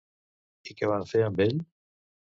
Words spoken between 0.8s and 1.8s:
va fer amb ell?